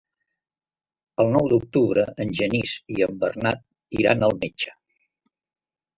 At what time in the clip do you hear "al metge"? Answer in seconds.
4.29-4.75